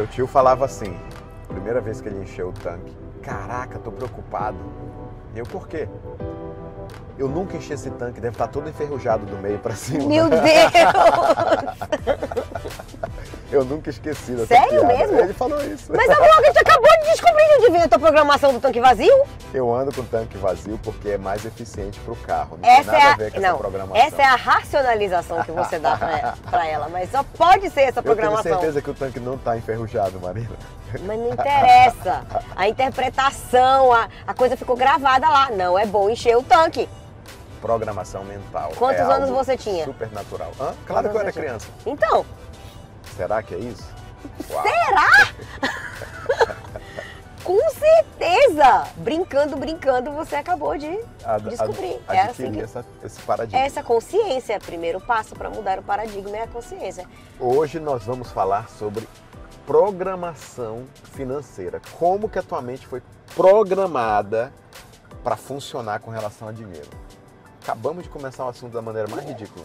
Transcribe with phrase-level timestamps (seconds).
[0.00, 0.96] Meu tio falava assim,
[1.46, 4.56] primeira vez que ele encheu o tanque, caraca, tô preocupado.
[5.36, 5.86] Eu, por quê?
[7.18, 10.06] Eu nunca enchi esse tanque, deve estar todo enferrujado do meio para cima.
[10.06, 10.40] Meu Deus!
[13.52, 14.86] Eu nunca esqueci dessa Sério piada.
[14.86, 15.18] mesmo?
[15.18, 15.92] Ele falou isso.
[15.92, 19.24] Mas a gente acabou de descobrir de onde veio a tua programação do tanque vazio.
[19.52, 22.50] Eu ando com o tanque vazio porque é mais eficiente para o carro.
[22.52, 23.96] Não tem Essa nada é a a, ver com não, essa programação.
[24.06, 27.98] essa é a racionalização que você dá pra, pra ela, mas só pode ser essa
[27.98, 28.52] Eu tenho programação.
[28.52, 30.56] certeza que o tanque não está enferrujado, Marina.
[31.04, 32.24] Mas não interessa.
[32.54, 35.50] A interpretação, a, a coisa ficou gravada lá.
[35.50, 36.88] Não é bom encher o tanque.
[37.60, 38.72] Programação mental.
[38.76, 39.84] Quantos é anos você tinha?
[39.84, 40.50] Supernatural.
[40.60, 40.72] Hã?
[40.86, 41.68] Claro Quantos que eu era criança.
[41.84, 42.24] Então,
[43.20, 43.84] Será que é isso?
[44.48, 44.64] Uau.
[47.44, 50.88] com certeza, brincando, brincando, você acabou de
[51.22, 52.00] Ad- descobrir.
[52.08, 53.60] ad- É assim que- essa- esse paradigma.
[53.62, 57.06] essa consciência é o primeiro passo para mudar o paradigma é a consciência.
[57.38, 59.06] Hoje nós vamos falar sobre
[59.66, 61.78] programação financeira.
[61.98, 63.02] Como que a tua mente foi
[63.36, 64.50] programada
[65.22, 66.88] para funcionar com relação a dinheiro.
[67.62, 69.64] Acabamos de começar o assunto da maneira mais ridícula.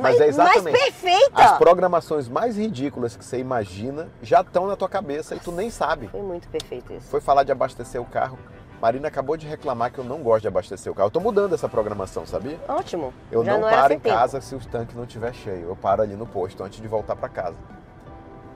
[0.00, 0.62] Mas é exatamente.
[0.62, 1.42] mais perfeita.
[1.42, 5.68] As programações mais ridículas que você imagina já estão na tua cabeça e tu nem
[5.68, 6.08] sabe.
[6.08, 7.08] Foi muito perfeito isso.
[7.08, 8.38] Foi falar de abastecer o carro.
[8.80, 11.06] Marina acabou de reclamar que eu não gosto de abastecer o carro.
[11.06, 12.58] Eu tô mudando essa programação, sabia?
[12.68, 13.12] Ótimo.
[13.30, 14.16] Eu Já não, era paro em tempo.
[14.16, 15.68] casa se o tanque não estiver cheio.
[15.68, 17.56] Eu paro ali no posto antes de voltar para casa.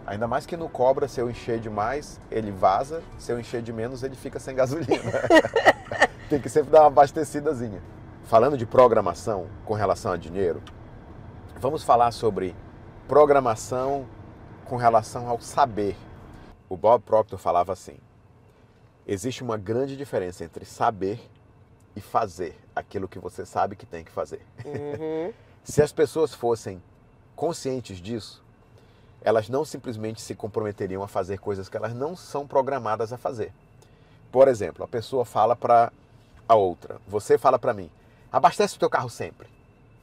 [0.07, 3.03] Ainda mais que no Cobra, se eu encher demais, ele vaza.
[3.19, 5.13] Se eu encher de menos, ele fica sem gasolina.
[6.31, 7.81] Tem que sempre dar uma abastecidazinha.
[8.27, 10.61] Falando de programação com relação a dinheiro,
[11.61, 12.57] vamos falar sobre
[13.07, 14.05] programação
[14.65, 15.97] com relação ao saber.
[16.69, 17.97] O Bob Proctor falava assim:
[19.07, 21.21] existe uma grande diferença entre saber
[21.95, 24.45] e fazer aquilo que você sabe que tem que fazer.
[24.65, 25.33] Uhum.
[25.63, 26.83] Se as pessoas fossem
[27.37, 28.43] conscientes disso,
[29.23, 33.53] elas não simplesmente se comprometeriam a fazer coisas que elas não são programadas a fazer.
[34.33, 35.93] Por exemplo, a pessoa fala para
[36.49, 37.89] a outra, você fala para mim,
[38.37, 39.49] abastece o teu carro sempre.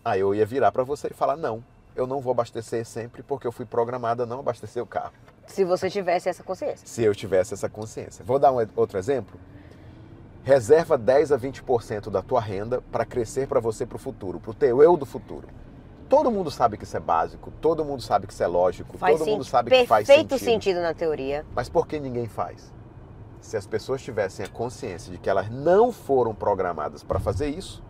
[0.04, 1.64] Aí eu ia virar para você e falar, não,
[1.96, 5.14] eu não vou abastecer sempre porque eu fui programada a não abastecer o carro.
[5.46, 6.88] Se você tivesse essa consciência.
[6.88, 8.26] Se eu tivesse essa consciência.
[8.26, 9.40] Vou dar um outro exemplo.
[10.44, 14.52] Reserva 10 a 20% da tua renda para crescer para você para o futuro, para
[14.52, 15.48] o teu eu do futuro.
[16.10, 19.18] Todo mundo sabe que isso é básico, todo mundo sabe que isso é lógico, Faz
[19.18, 20.46] todo mundo sabe que faz perfeito sentido.
[20.46, 21.46] sentido na teoria.
[21.56, 22.74] Mas por que ninguém faz?
[23.40, 27.82] Se as pessoas tivessem a consciência de que elas não foram programadas para fazer isso,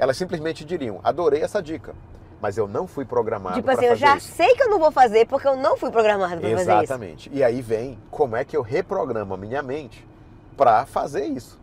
[0.00, 1.94] elas simplesmente diriam: adorei essa dica,
[2.40, 4.32] mas eu não fui programado tipo para assim, eu já isso.
[4.32, 6.70] sei que eu não vou fazer porque eu não fui programado para fazer isso.
[6.70, 7.30] Exatamente.
[7.32, 10.08] E aí vem como é que eu reprogramo a minha mente
[10.56, 11.60] para fazer isso.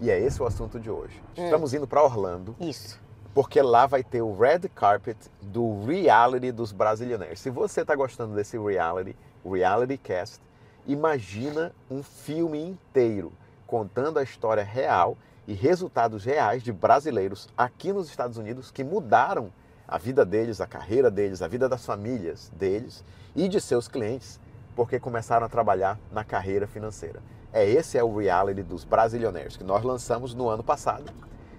[0.00, 1.20] E é esse o assunto de hoje.
[1.36, 1.44] Hum.
[1.44, 3.00] Estamos indo para Orlando, Isso.
[3.34, 7.40] porque lá vai ter o red carpet do reality dos brasileiros.
[7.40, 10.40] Se você está gostando desse reality, reality cast,
[10.86, 13.32] imagina um filme inteiro
[13.66, 15.16] contando a história real
[15.48, 19.50] e resultados reais de brasileiros aqui nos Estados Unidos que mudaram
[19.88, 23.02] a vida deles, a carreira deles, a vida das famílias deles
[23.34, 24.38] e de seus clientes,
[24.76, 27.22] porque começaram a trabalhar na carreira financeira.
[27.50, 31.10] É esse é o reality dos brasileiros que nós lançamos no ano passado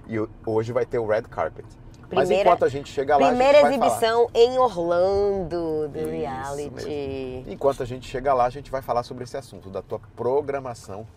[0.07, 1.65] e hoje vai ter o red carpet.
[2.11, 3.97] Mas Primeira- enquanto a gente chega lá, Primeira a gente vai falar.
[3.97, 7.43] exibição em Orlando do Isso reality.
[7.47, 11.07] Enquanto a gente chega lá, a gente vai falar sobre esse assunto da tua programação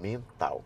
[0.00, 0.62] mental.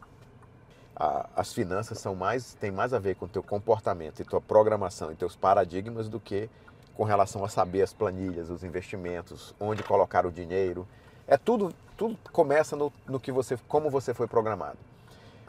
[0.99, 4.41] A- as finanças são mais têm mais a ver com o teu comportamento e tua
[4.41, 6.51] programação e teus paradigmas do que
[6.97, 10.87] com relação a saber as planilhas, os investimentos, onde colocar o dinheiro.
[11.29, 14.79] É tudo, tudo começa no, no que você, como você foi programado.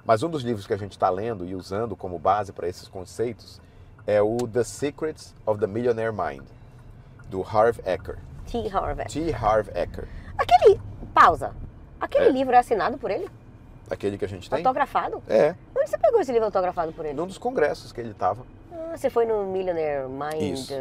[0.06, 2.88] Mas um dos livros que a gente está lendo e usando como base para esses
[2.88, 3.60] conceitos
[4.06, 6.46] é o The Secrets of the Millionaire Mind,
[7.30, 8.18] do Harv Eker.
[8.46, 8.68] T.
[8.70, 9.06] Harvey.
[9.08, 9.34] T.
[9.34, 10.08] Harv Eker.
[10.38, 10.80] Aquele.
[11.14, 11.56] Pausa.
[12.00, 12.32] Aquele É.
[12.32, 13.28] livro é assinado por ele?
[13.90, 14.58] Aquele que a gente tem?
[14.60, 15.22] Autografado?
[15.28, 17.14] É, Onde você pegou esse livro autografado por ele?
[17.16, 18.46] num dos congressos que ele estava.
[18.72, 20.42] Ah, você foi no Millionaire Mind.
[20.60, 20.74] Isso.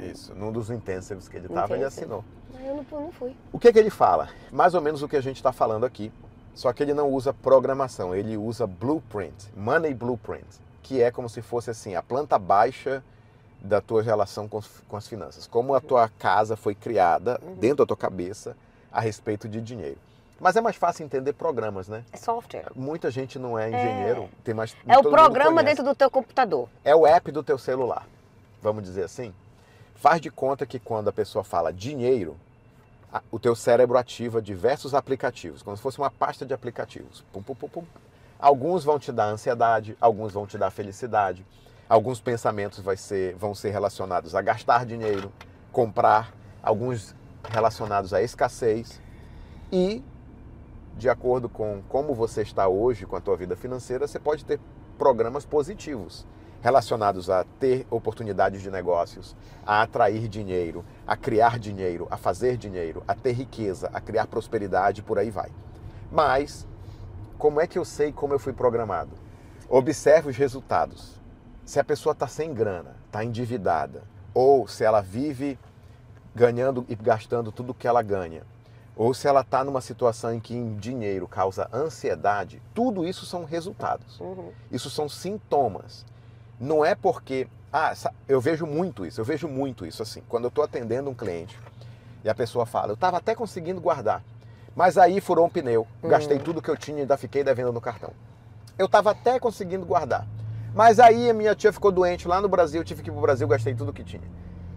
[0.00, 2.24] Isso, num dos intensivos que ele estava, ele assinou.
[2.56, 3.34] ah, Eu não, não fui.
[3.52, 4.28] O que, que ele fala?
[4.52, 6.12] Mais ou menos o que a gente está falando aqui,
[6.54, 10.46] só que ele não usa programação, ele usa blueprint, money blueprint,
[10.82, 13.02] que é como se fosse assim, a planta baixa
[13.60, 15.46] da tua relação com, com as finanças.
[15.46, 17.54] Como a tua casa foi criada Uhum.
[17.54, 18.56] dentro da tua cabeça
[18.92, 19.98] a respeito de dinheiro.
[20.40, 22.04] Mas é mais fácil entender programas, né?
[22.12, 22.66] É software.
[22.74, 24.76] Muita gente não é engenheiro, tem mais.
[24.86, 26.68] É o programa dentro do teu computador.
[26.84, 28.06] É o app do teu celular,
[28.60, 29.32] vamos dizer assim.
[29.94, 32.36] Faz de conta que quando a pessoa fala dinheiro,
[33.12, 37.24] a- o teu cérebro ativa diversos aplicativos, como se fosse uma pasta de aplicativos.
[37.32, 37.84] Pum, pum, pum, pum.
[38.38, 41.46] Alguns vão te dar ansiedade, alguns vão te dar felicidade,
[41.88, 45.32] alguns pensamentos vai ser- vão ser relacionados a gastar dinheiro,
[45.72, 47.14] comprar, alguns
[47.48, 49.00] relacionados à escassez.
[49.72, 50.02] E,
[50.96, 54.60] de acordo com como você está hoje com a tua vida financeira, você pode ter
[54.96, 56.26] programas positivos
[56.62, 59.36] relacionados a ter oportunidades de negócios,
[59.66, 65.02] a atrair dinheiro, a criar dinheiro, a fazer dinheiro, a ter riqueza, a criar prosperidade,
[65.02, 65.50] por aí vai.
[66.10, 66.66] Mas
[67.36, 69.10] como é que eu sei como eu fui programado?
[69.68, 71.20] Observe os resultados.
[71.66, 74.02] Se a pessoa está sem grana, está endividada,
[74.32, 75.58] ou se ela vive
[76.34, 78.42] ganhando e gastando tudo que ela ganha,
[78.96, 84.20] ou se ela está numa situação em que dinheiro causa ansiedade, tudo isso são resultados.
[84.20, 84.52] Uhum.
[84.70, 86.06] Isso são sintomas.
[86.60, 87.48] Não é porque.
[87.72, 87.92] Ah,
[88.28, 90.22] eu vejo muito isso, eu vejo muito isso assim.
[90.28, 91.58] Quando eu estou atendendo um cliente
[92.22, 94.22] e a pessoa fala, eu estava até conseguindo guardar,
[94.76, 96.08] mas aí furou um pneu, hum.
[96.08, 98.12] gastei tudo que eu tinha e ainda fiquei devendo no cartão.
[98.78, 100.24] Eu estava até conseguindo guardar,
[100.72, 103.18] mas aí a minha tia ficou doente lá no Brasil, eu tive que ir para
[103.18, 104.22] o Brasil, gastei tudo que tinha.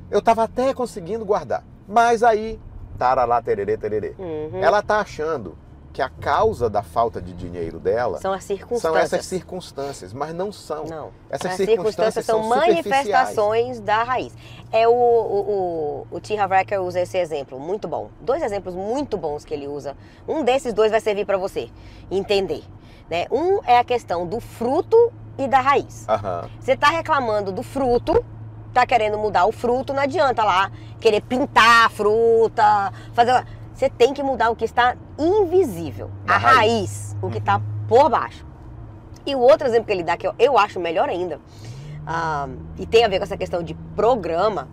[0.10, 2.60] Eu estava até conseguindo guardar, mas aí,
[2.98, 4.16] tarará, tererê, tererê.
[4.18, 4.62] Uhum.
[4.62, 5.58] Ela está achando
[5.98, 8.82] que a causa da falta de dinheiro dela são as circunstâncias.
[8.82, 10.86] São essas circunstâncias, mas não são.
[10.86, 11.10] Não.
[11.28, 14.32] Essas as circunstâncias, circunstâncias são, são manifestações da raiz.
[14.72, 18.12] É o, o, o, o Tim Havraker usa esse exemplo, muito bom.
[18.22, 19.98] Dois exemplos muito bons que ele usa.
[20.28, 21.70] Um desses dois vai servir para você
[22.12, 22.64] entender.
[23.10, 23.26] Né?
[23.32, 26.06] Um é a questão do fruto e da raiz.
[26.08, 26.50] Uhum.
[26.60, 28.24] Você está reclamando do fruto,
[28.82, 33.46] tá querendo mudar o fruto, não adianta lá querer pintar a fruta, fazer
[33.78, 36.58] você tem que mudar o que está invisível, a, a raiz.
[36.58, 37.16] raiz.
[37.22, 37.64] o que está uhum.
[37.88, 38.44] por baixo.
[39.24, 42.88] E o outro exemplo que ele dá, que eu, eu acho melhor ainda, uh, e
[42.88, 44.68] tem a ver com essa questão de programa,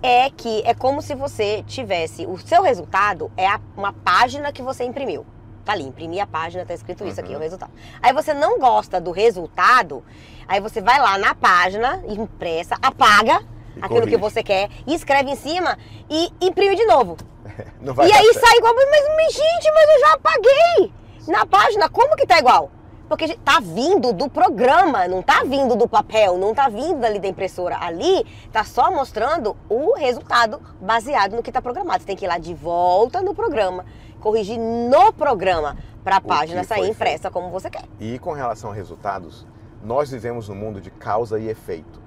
[0.00, 2.26] é que é como se você tivesse.
[2.26, 5.26] O seu resultado é a, uma página que você imprimiu.
[5.68, 7.26] Tá ali, imprimi a página, tá escrito isso uhum.
[7.26, 7.70] aqui, o resultado.
[8.00, 10.02] Aí você não gosta do resultado,
[10.48, 13.44] aí você vai lá na página impressa, apaga
[13.76, 14.10] e aquilo corrige.
[14.12, 15.76] que você quer, escreve em cima
[16.08, 17.18] e imprime de novo.
[17.44, 20.92] e aí sai igual, mas gente, mas eu já apaguei
[21.28, 22.70] na página, como que tá igual?
[23.06, 27.28] Porque tá vindo do programa, não tá vindo do papel, não tá vindo ali da
[27.28, 27.76] impressora.
[27.78, 32.00] Ali tá só mostrando o resultado baseado no que tá programado.
[32.00, 33.84] Você tem que ir lá de volta no programa,
[34.20, 37.32] corrigir no programa para a página sair impressa feito.
[37.32, 37.84] como você quer.
[38.00, 39.46] E com relação a resultados,
[39.82, 42.00] nós vivemos num mundo de causa e efeito.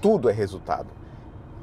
[0.00, 0.88] Tudo é resultado.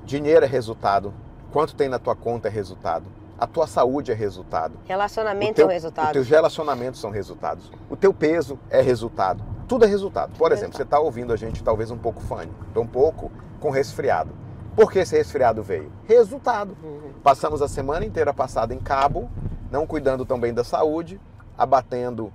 [0.05, 1.13] Dinheiro é resultado,
[1.51, 3.05] quanto tem na tua conta é resultado.
[3.37, 4.75] A tua saúde é resultado.
[4.85, 6.07] Relacionamento teu, é o resultado.
[6.07, 7.71] Os teus relacionamentos são resultados.
[7.89, 9.43] O teu peso é resultado.
[9.67, 10.37] Tudo é resultado.
[10.37, 14.31] Por exemplo, você está ouvindo a gente talvez um pouco fane, um pouco com resfriado.
[14.75, 15.91] Por que esse resfriado veio?
[16.07, 16.77] Resultado.
[16.83, 17.13] Uhum.
[17.23, 19.29] Passamos a semana inteira passada em cabo,
[19.71, 21.19] não cuidando tão bem da saúde,
[21.57, 22.31] abatendo,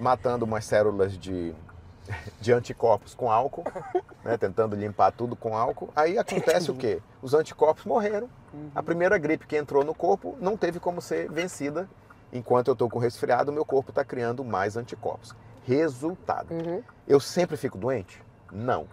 [0.00, 1.54] matando umas células de
[2.40, 3.64] de anticorpos com álcool,
[4.24, 5.90] né, tentando limpar tudo com álcool.
[5.94, 7.00] Aí acontece o quê?
[7.22, 8.28] Os anticorpos morreram.
[8.52, 8.70] Uhum.
[8.74, 11.88] A primeira gripe que entrou no corpo não teve como ser vencida.
[12.32, 15.34] Enquanto eu estou com resfriado, meu corpo está criando mais anticorpos.
[15.66, 16.52] Resultado.
[16.52, 16.82] Uhum.
[17.06, 18.22] Eu sempre fico doente?
[18.50, 18.86] Não.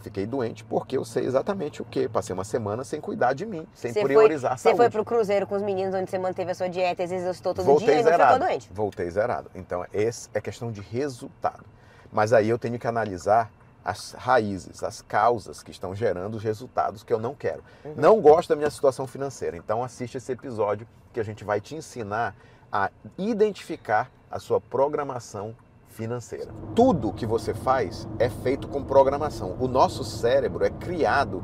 [0.00, 2.08] Fiquei doente porque eu sei exatamente o que.
[2.08, 4.76] Passei uma semana sem cuidar de mim, sem você priorizar foi, a saúde.
[4.76, 7.26] Você foi pro cruzeiro com os meninos onde você manteve a sua dieta, às vezes
[7.26, 8.14] eu estou todo Voltei dia zerado.
[8.14, 8.70] e não ficou doente.
[8.72, 9.50] Voltei zerado.
[9.54, 11.64] Então, esse é questão de resultado.
[12.12, 13.50] Mas aí eu tenho que analisar
[13.84, 17.62] as raízes, as causas que estão gerando os resultados que eu não quero.
[17.84, 17.94] Uhum.
[17.96, 21.74] Não gosto da minha situação financeira, então assiste esse episódio que a gente vai te
[21.74, 22.34] ensinar
[22.70, 25.56] a identificar a sua programação
[26.00, 26.50] financeira.
[26.74, 29.54] Tudo que você faz é feito com programação.
[29.60, 31.42] O nosso cérebro é criado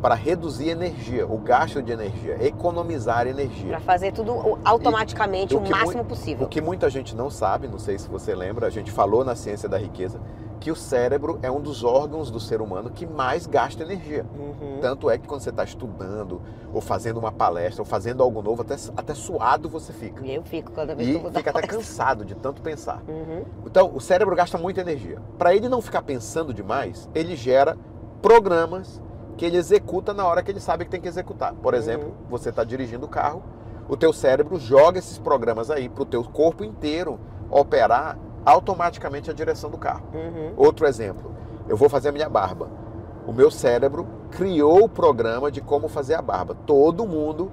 [0.00, 3.70] para reduzir energia, o gasto de energia, economizar energia.
[3.70, 6.46] Para fazer tudo automaticamente, e, o, o máximo possível.
[6.46, 9.34] O que muita gente não sabe, não sei se você lembra, a gente falou na
[9.34, 10.20] ciência da riqueza,
[10.58, 14.26] que o cérebro é um dos órgãos do ser humano que mais gasta energia.
[14.36, 14.78] Uhum.
[14.80, 18.62] Tanto é que quando você está estudando, ou fazendo uma palestra, ou fazendo algo novo,
[18.62, 20.24] até, até suado você fica.
[20.26, 23.02] Eu fico cada vez e que eu vou fica até cansado de tanto pensar.
[23.08, 23.44] Uhum.
[23.66, 25.20] Então, o cérebro gasta muita energia.
[25.38, 27.76] Para ele não ficar pensando demais, ele gera
[28.20, 29.00] programas
[29.38, 31.54] que ele executa na hora que ele sabe que tem que executar.
[31.54, 31.78] Por uhum.
[31.78, 33.42] exemplo, você está dirigindo o carro,
[33.88, 37.18] o teu cérebro joga esses programas aí para o teu corpo inteiro
[37.48, 40.04] operar automaticamente a direção do carro.
[40.12, 40.52] Uhum.
[40.56, 41.32] Outro exemplo,
[41.68, 42.68] eu vou fazer a minha barba.
[43.26, 46.56] O meu cérebro criou o programa de como fazer a barba.
[46.66, 47.52] Todo mundo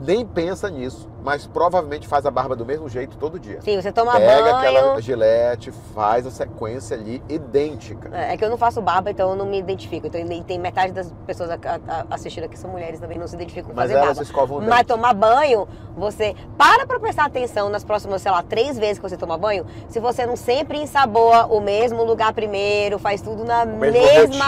[0.00, 3.60] nem pensa nisso, mas provavelmente faz a barba do mesmo jeito todo dia.
[3.60, 4.44] Sim, você toma Pega banho.
[4.44, 8.10] Pega aquela gilete, faz a sequência ali idêntica.
[8.12, 10.06] É, é, que eu não faço barba, então eu não me identifico.
[10.06, 13.70] Então tem metade das pessoas a, a, assistindo aqui são mulheres também, não se identificam
[13.70, 14.22] com mas fazer elas barba.
[14.22, 14.86] escovam o Mas dente.
[14.86, 19.16] tomar banho, você para pra prestar atenção nas próximas, sei lá, três vezes que você
[19.16, 24.46] toma banho, se você não sempre ensaboa o mesmo lugar primeiro, faz tudo na mesma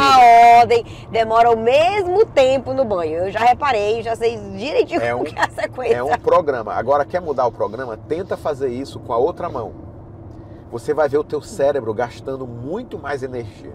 [0.59, 3.27] ordem, demora o mesmo tempo no banho.
[3.27, 5.97] Eu já reparei, já sei direitinho é Como que é a sequência?
[5.97, 6.73] É um programa.
[6.75, 7.97] Agora, quer mudar o programa?
[7.97, 9.73] Tenta fazer isso com a outra mão.
[10.71, 13.73] Você vai ver o teu cérebro gastando muito mais energia.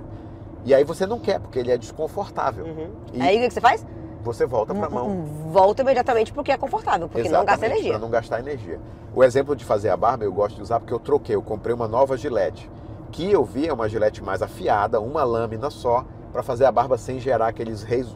[0.65, 2.65] E aí você não quer, porque ele é desconfortável.
[2.65, 2.89] Uhum.
[3.13, 3.85] E Aí o que você faz?
[4.23, 5.23] você volta para a mão.
[5.51, 7.91] Volta imediatamente porque é confortável, porque não gasta energia.
[7.91, 8.77] Para não gastar energia.
[9.15, 11.73] O exemplo de fazer a barba eu gosto de usar porque eu troquei, eu comprei
[11.73, 12.69] uma nova gilete.
[13.11, 16.97] Que eu vi é uma gilete mais afiada, uma lâmina só, para fazer a barba
[16.97, 18.07] sem gerar aqueles reis,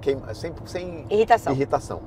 [0.00, 1.52] queima- sem, sem Irritação.
[1.52, 2.00] irritação.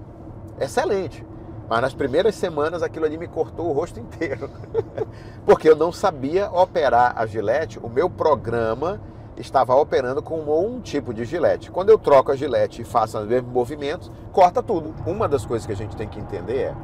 [0.62, 1.26] Excelente.
[1.68, 4.50] Mas nas primeiras semanas aquilo ali me cortou o rosto inteiro.
[5.46, 9.02] Porque eu não sabia operar a gilete, o meu programa
[9.38, 11.72] estava operando com um tipo de gilete.
[11.72, 14.94] Quando eu troco a gilete e faço os mesmos movimentos, corta tudo.
[15.06, 16.76] Uma das coisas que a gente tem que entender é: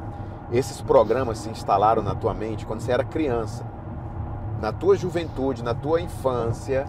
[0.51, 3.63] esses programas se instalaram na tua mente quando você era criança.
[4.59, 6.87] Na tua juventude, na tua infância,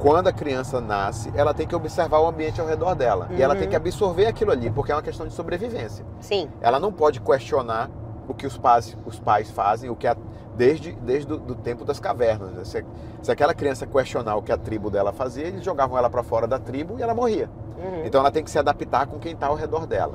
[0.00, 3.28] quando a criança nasce, ela tem que observar o ambiente ao redor dela.
[3.30, 3.60] E ela Uhum.
[3.60, 6.04] tem que absorver aquilo ali, porque é uma questão de sobrevivência.
[6.20, 6.48] Sim.
[6.60, 7.88] Ela não pode questionar
[8.26, 10.16] o que os pais, os pais fazem, o que a,
[10.56, 12.50] desde, desde o tempo das cavernas.
[12.52, 12.64] né?
[12.64, 12.84] Se,
[13.22, 16.46] se aquela criança questionar o que a tribo dela fazia, eles jogavam ela para fora
[16.46, 17.50] da tribo e ela morria.
[17.78, 18.02] Uhum.
[18.06, 20.14] Então ela tem que se adaptar com quem está ao redor dela.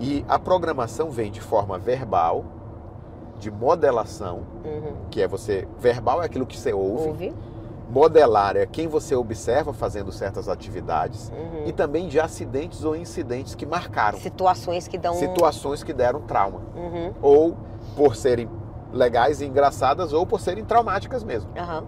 [0.00, 2.44] E a programação vem de forma verbal,
[3.38, 4.92] de modelação, Uhum.
[5.10, 5.66] que é você.
[5.78, 7.34] Verbal é aquilo que você ouve, Ouve.
[7.88, 11.62] Modelar é quem você observa fazendo certas atividades, Uhum.
[11.66, 15.14] e também de acidentes ou incidentes que marcaram, Situações que dão.
[15.14, 17.12] situações que deram trauma, Uhum.
[17.22, 17.56] ou
[17.96, 18.48] por serem
[18.92, 21.50] legais e engraçadas, ou por serem traumáticas mesmo.
[21.56, 21.84] Aham.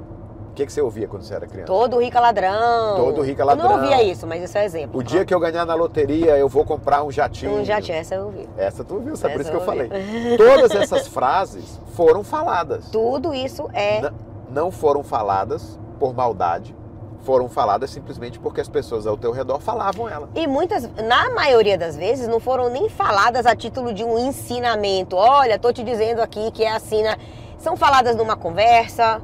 [0.51, 1.67] O que, que você ouvia quando você era criança?
[1.69, 2.97] Todo rico é ladrão.
[2.97, 3.69] Todo rico é Eu ladrão.
[3.69, 4.99] não ouvia isso, mas esse é exemplo.
[4.99, 7.61] O dia que eu ganhar na loteria, eu vou comprar um jatinho.
[7.61, 8.49] Um já tinha, essa eu ouvi.
[8.57, 9.89] Essa tu viu, sabe por isso Essa que eu eu falei.
[10.37, 12.89] Todas essas frases foram faladas.
[12.91, 13.99] Tudo isso é.
[14.01, 14.11] N-
[14.51, 16.75] Não foram faladas por maldade,
[17.23, 20.29] foram faladas simplesmente porque as pessoas ao teu redor falavam ela.
[20.35, 25.17] E muitas, na maioria das vezes, não foram nem faladas a título de um ensinamento.
[25.17, 27.17] Olha, tô te dizendo aqui que é assim, né?
[27.59, 29.21] São faladas numa conversa,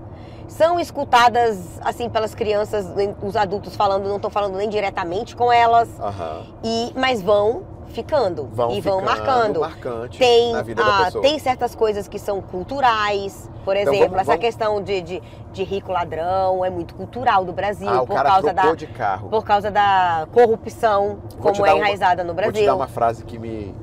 [0.48, 2.86] são escutadas assim pelas crianças,
[3.22, 6.42] os adultos falando, não estão falando nem diretamente com elas, Aham.
[6.62, 7.62] e mas vão
[7.94, 9.60] ficando Vão e vão ficando marcando.
[9.60, 11.22] marcante Tem, na vida da ah, pessoa.
[11.22, 13.48] tem certas coisas que são culturais.
[13.64, 15.22] Por Então, exemplo, vamos- essa vamos- questão de, de,
[15.52, 19.28] de rico ladrão é muito cultural do Brasil, ah, por causa da de carro.
[19.30, 22.66] por causa da corrupção, Vou como é uma- enraizada no Vou te Brasil.
[22.66, 23.74] dar uma frase que me,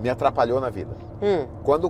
[0.00, 0.94] me atrapalhou na vida.
[1.22, 1.86] Hum, Quando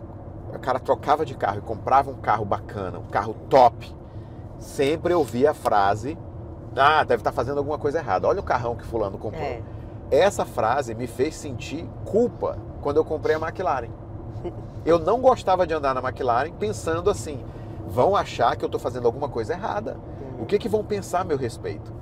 [0.54, 3.90] o cara trocava de carro e comprava um carro bacana, um carro top,
[4.58, 6.16] sempre eu via a frase:
[6.76, 8.26] Ah, deve estar fazendo alguma coisa errada.
[8.28, 9.42] Olha o carrão que fulano comprou.
[9.42, 9.60] é.
[10.12, 13.88] Essa frase me fez sentir culpa quando eu comprei a McLaren.
[14.84, 17.40] Eu não gostava de andar na McLaren pensando assim:
[17.86, 19.96] vão achar que eu estou fazendo alguma coisa errada.
[20.40, 21.92] O que, que vão pensar a meu respeito?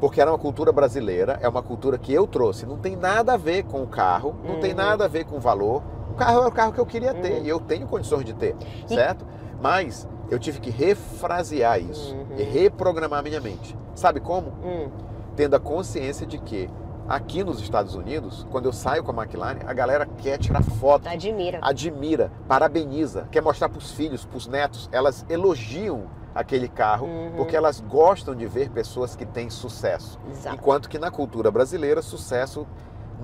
[0.00, 2.66] Porque era uma cultura brasileira, é uma cultura que eu trouxe.
[2.66, 4.76] Não tem nada a ver com o carro, não tem Uhum.
[4.76, 5.82] nada a ver com o valor.
[6.10, 7.44] O carro é o carro que eu queria ter Uhum.
[7.44, 8.56] e eu tenho condições de ter,
[8.88, 9.24] certo?
[9.62, 12.26] Mas eu tive que refrasear isso Uhum.
[12.36, 13.78] e reprogramar minha mente.
[13.94, 14.48] Sabe como?
[14.64, 14.88] Hum,
[15.36, 16.68] tendo a consciência de que
[17.08, 21.08] aqui nos Estados Unidos, quando eu saio com a McLaren, a galera quer tirar foto,
[21.08, 21.58] admira.
[21.62, 27.32] admira, parabeniza, quer mostrar para os filhos, para os netos, elas elogiam aquele carro Uhum.
[27.36, 30.18] porque elas gostam de ver pessoas que têm sucesso.
[30.30, 30.54] Exato.
[30.56, 32.66] Enquanto que na cultura brasileira, sucesso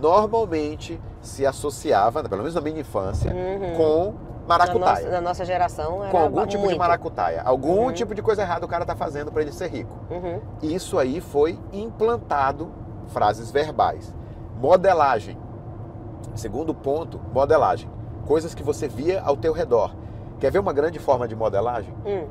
[0.01, 3.77] normalmente se associava, pelo menos na minha infância, Uhum.
[3.77, 4.15] com
[4.49, 5.11] na nossa, maracutaia.
[5.11, 6.79] na nossa geração era Com algum tipo de muito.
[6.79, 7.43] maracutaia.
[7.43, 7.93] Algum Uhum.
[7.93, 9.95] tipo de coisa errada o cara tá fazendo para ele ser rico.
[10.11, 10.41] Uhum.
[10.63, 12.71] Isso aí foi implantado,
[13.13, 14.13] frases verbais.
[14.61, 15.37] Modelagem.
[16.35, 17.89] Segundo ponto, modelagem.
[18.27, 19.95] Coisas que você via ao teu redor.
[20.41, 21.93] Quer ver uma grande forma de modelagem?
[22.07, 22.27] Hum.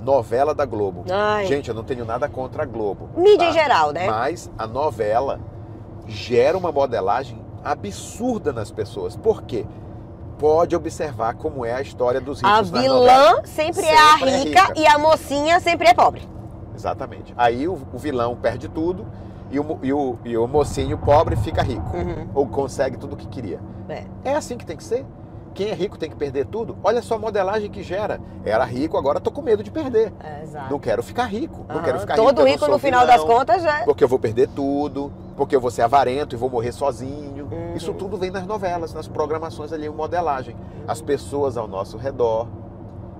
[0.00, 1.04] Novela da Globo.
[1.10, 1.46] Ai.
[1.46, 3.08] Gente, eu não tenho nada contra a Globo.
[3.16, 3.50] Mídia tá?
[3.50, 4.06] em geral, né?
[4.08, 5.40] Mas a novela
[6.06, 9.16] gera uma modelagem absurda nas pessoas.
[9.16, 9.66] Por quê?
[10.38, 13.50] Pode observar como é a história dos ricos A vilã novelas.
[13.50, 14.72] sempre, é a Sempre é rica, rica.
[14.80, 16.28] e a mocinha sempre é pobre.
[16.74, 17.34] Exatamente.
[17.36, 19.04] Aí o, o vilão perde tudo
[19.50, 21.96] e o, e, o, e o mocinho pobre fica rico.
[21.96, 22.28] Uhum.
[22.34, 23.60] Ou consegue tudo o que queria.
[23.88, 24.04] É.
[24.24, 25.04] É assim que tem que ser.
[25.54, 26.76] Quem é rico tem que perder tudo.
[26.84, 28.20] Olha só a modelagem que gera.
[28.44, 30.12] Era rico, agora tô com medo de perder.
[30.20, 30.44] É.
[30.70, 31.64] Não quero ficar rico.
[31.68, 31.84] Não Aham.
[31.84, 32.40] quero ficar Todo rico.
[32.42, 33.84] não rico, no final vilão, das contas, é.
[33.84, 35.12] Porque eu vou perder tudo.
[35.36, 37.48] Porque eu vou ser avarento e vou morrer sozinho.
[37.50, 37.74] Uhum.
[37.74, 40.54] Isso tudo vem nas novelas, nas programações ali, modelagem.
[40.86, 42.46] As pessoas ao nosso redor.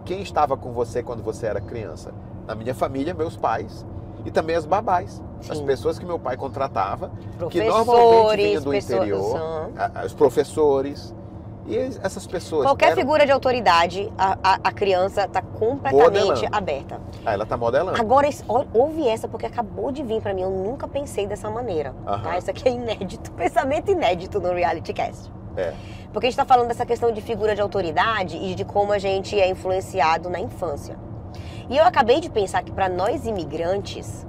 [0.05, 2.13] Quem estava com você quando você era criança?
[2.47, 3.85] Na minha família, meus pais.
[4.29, 5.23] E também as babás.
[5.49, 5.65] As Sim.
[5.65, 7.11] pessoas que meu pai contratava,
[7.51, 8.99] que normalmente vinham Professores, do pessoas.
[9.01, 9.71] interior.
[9.79, 11.15] a- a- os professores.
[11.67, 12.65] E es- essas pessoas.
[12.67, 16.57] Qualquer eram- figura de autoridade, a, a, a criança está completamente Modelando.
[16.57, 17.01] aberta.
[17.25, 17.99] Ah, ela tá modelando.
[17.99, 18.29] Agora,
[18.75, 20.43] ouve essa, porque acabou de vir para mim.
[20.43, 21.95] Eu nunca pensei dessa maneira.
[22.07, 22.23] Aham.
[22.23, 22.39] Tá?
[22.39, 23.31] Isso aqui é inédito.
[23.37, 25.31] Pensamento inédito no Reality Cast.
[25.57, 25.73] É.
[26.13, 28.99] Porque a gente está falando dessa questão de figura de autoridade e de como a
[28.99, 30.97] gente é influenciado na infância.
[31.71, 34.27] E eu acabei de pensar que para nós imigrantes,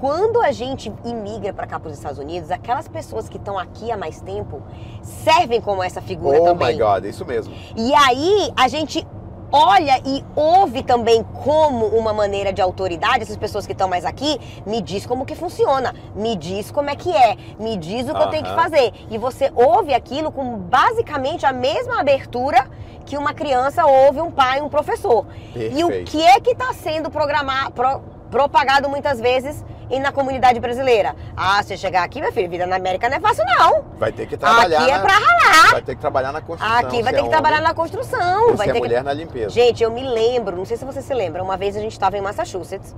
[0.00, 3.90] quando a gente imigra para cá para os Estados Unidos, aquelas pessoas que estão aqui
[3.90, 4.62] há mais tempo
[5.02, 6.74] servem como essa figura oh também.
[6.74, 7.54] my God, isso mesmo.
[7.76, 9.06] E aí a gente
[9.52, 14.38] olha e ouve também como uma maneira de autoridade, essas pessoas que estão mais aqui,
[14.66, 18.22] me diz como que funciona, me diz como é que é, me diz o que
[18.22, 18.92] eu tenho que fazer.
[19.10, 22.66] E você ouve aquilo com basicamente a mesma abertura
[23.04, 25.26] que uma criança ouve um pai, um professor.
[25.54, 26.10] E o Perfeito.
[26.12, 31.14] que é que está sendo programado, pro- propagado muitas vezes e na comunidade brasileira?
[31.36, 33.82] Ah, você chegar aqui, meu filho, vida na América não é fácil não.
[33.98, 34.80] Vai ter que trabalhar.
[34.82, 35.70] Aqui é na- pra ralar.
[35.72, 36.76] Vai ter que trabalhar na construção.
[36.78, 38.78] Aqui vai se ter é que trabalhar homem, na construção, vai se é ter que
[38.78, 39.50] mulher na limpeza.
[39.50, 42.16] Gente, eu me lembro, não sei se você se lembra, uma vez a gente estava
[42.16, 42.94] em Massachusetts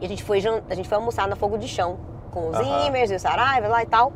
[0.00, 1.98] e a gente foi, a gente foi almoçar na Fogo de Chão
[2.30, 2.56] com os.
[2.58, 4.12] Zimmers e o Saraiva lá e tal.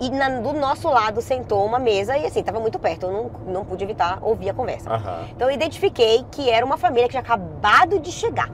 [0.00, 3.30] E na- do nosso lado sentou uma mesa e assim, tava muito perto, eu não,
[3.52, 4.88] não pude evitar ouvir a conversa.
[4.90, 8.48] Aham, Então eu identifiquei que era uma família que tinha acabado de chegar.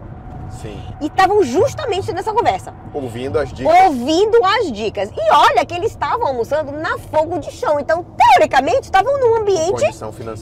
[0.51, 0.81] Sim.
[1.01, 3.75] E estavam justamente nessa conversa, Ouvindo as dicas.
[3.87, 5.11] ouvindo as dicas.
[5.11, 7.79] E olha que eles estavam almoçando na fogo de chão.
[7.81, 9.85] Então, teoricamente, estavam num ambiente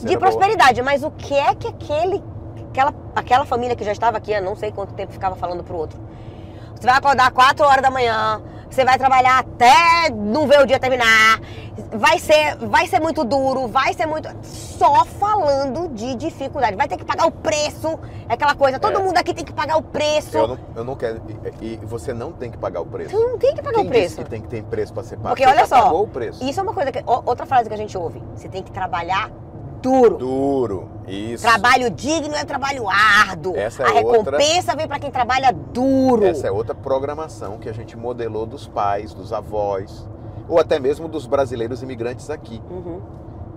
[0.03, 0.19] de boa.
[0.19, 0.81] prosperidade.
[0.81, 2.23] Mas o que é que aquele,
[2.69, 5.75] aquela, aquela família que já estava aqui há não sei quanto tempo ficava falando pro
[5.77, 5.99] outro?
[6.75, 8.41] Você vai acordar 4 horas da manhã,
[8.75, 11.39] você vai trabalhar até não ver o dia terminar,
[11.93, 14.27] vai ser, vai ser muito duro, vai ser muito.
[14.43, 16.75] Só falando de dificuldade.
[16.75, 19.01] Vai ter que pagar o preço, é aquela coisa, todo É.
[19.03, 20.37] mundo aqui tem que pagar o preço.
[20.37, 21.21] Eu não, eu não quero.
[21.61, 23.11] E, e você não tem que pagar o preço.
[23.15, 24.07] Você não tem que pagar Quem o preço.
[24.09, 25.29] disse que tem que ter preço para ser pago?
[25.29, 26.43] Porque Você olha só, pagou o preço.
[26.43, 27.01] Isso é uma coisa que.
[27.05, 28.21] Outra frase que a gente ouve.
[28.35, 29.31] Você tem que trabalhar
[29.81, 30.17] duro.
[30.17, 30.89] Duro.
[31.07, 31.43] Isso.
[31.43, 33.55] Trabalho digno é trabalho árduo.
[33.55, 36.25] Essa é a outra- recompensa vem pra quem trabalha duro.
[36.25, 40.07] Essa é outra programação que a gente modelou dos pais, dos avós,
[40.49, 42.61] ou até mesmo dos brasileiros imigrantes aqui.
[42.69, 43.01] Uhum.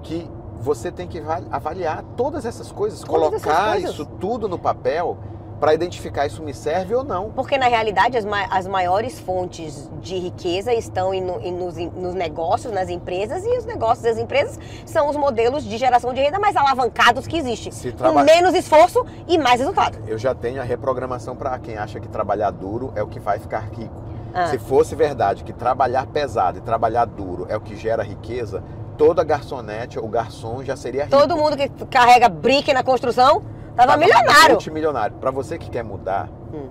[0.03, 3.91] Que você tem que val- avaliar todas essas coisas, Todas essas colocar coisas.
[3.93, 5.17] isso tudo no papel
[5.61, 7.31] para identificar isso me serve ou não.
[7.31, 11.77] Porque na realidade as, ma- as maiores fontes de riqueza estão em no- em nos,
[11.77, 16.15] em- nos negócios, nas empresas, e os negócios das empresas são os modelos de geração
[16.15, 17.73] de renda mais alavancados que existem.
[17.97, 19.99] Com menos esforço e mais resultado.
[20.07, 23.39] Eu já tenho a reprogramação para quem acha que trabalhar duro é o que vai
[23.39, 23.95] ficar rico.
[24.33, 24.47] Ah.
[24.49, 28.63] Se fosse verdade que trabalhar pesado e trabalhar duro é o que gera riqueza,
[28.97, 31.17] toda garçonete ou garçom já seria rico.
[31.17, 33.43] Todo mundo que carrega brick na construção
[33.87, 34.51] tava Tava milionário.
[34.51, 35.17] Multimilionário.
[35.17, 36.69] Para você que quer mudar, Hum.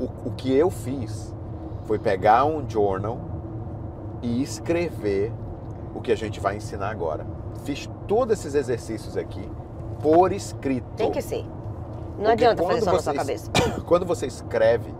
[0.00, 1.34] o, o que eu fiz
[1.84, 3.18] foi pegar um journal
[4.22, 5.32] e escrever
[5.94, 7.26] o que a gente vai ensinar agora.
[7.64, 9.48] Fiz todos esses exercícios aqui
[10.02, 10.86] por escrito.
[10.96, 11.44] Tem que ser.
[12.18, 13.50] Não Porque adianta fazer quando só na sua cabeça.
[13.86, 14.94] Quando você escreve,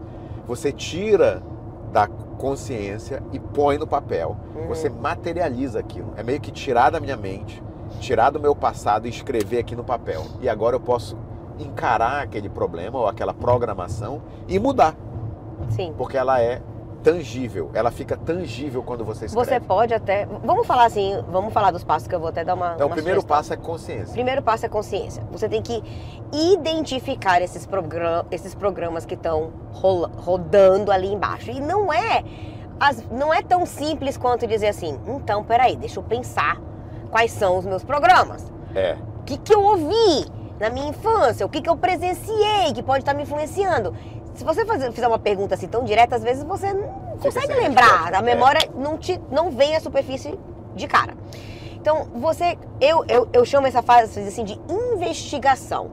[0.46, 1.42] você tira
[1.92, 4.36] da consciência e põe no papel.
[4.56, 4.68] Uhum.
[4.68, 6.12] Você materializa aquilo.
[6.16, 7.62] É meio que tirar da minha mente,
[7.98, 10.24] tirar do meu passado e escrever aqui no papel.
[10.40, 11.16] E agora eu posso
[11.58, 14.94] encarar aquele problema ou aquela programação e mudar,
[15.70, 15.92] Sim.
[15.98, 16.62] porque ela é
[17.02, 17.70] tangível.
[17.72, 19.48] Ela fica tangível quando você escreve.
[19.48, 20.26] Você pode até.
[20.44, 22.74] Vamos falar assim, vamos falar dos passos que eu vou até dar uma.
[22.74, 23.36] Então, o uma primeiro sugestão.
[23.36, 24.12] passo é consciência.
[24.12, 25.22] Primeiro passo é consciência.
[25.32, 25.82] Você tem que
[26.32, 31.50] identificar esses, progra esses programas que estão rodando ali embaixo.
[31.50, 32.22] E não é,
[32.78, 36.60] as- não é tão simples quanto dizer assim, então, peraí, deixa eu pensar
[37.10, 38.50] quais são os meus programas.
[38.74, 38.96] É.
[39.20, 40.26] O que, que eu ouvi
[40.58, 41.44] na minha infância?
[41.44, 43.94] O que, que eu presenciei que pode estar me influenciando?
[44.34, 48.14] Se você fazer, fizer uma pergunta assim tão direta, às vezes você não consegue lembrar.
[48.14, 48.22] A é.
[48.22, 50.38] memória não, te, não vem à superfície
[50.74, 51.14] de cara.
[51.74, 52.58] Então, você.
[52.80, 55.90] Eu, eu, eu chamo essa fase assim, de investigação.